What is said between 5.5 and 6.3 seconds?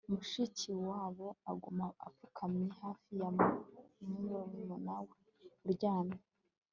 uryamye